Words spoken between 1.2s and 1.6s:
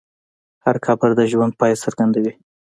ژوند